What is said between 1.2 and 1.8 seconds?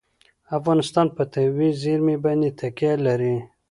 طبیعي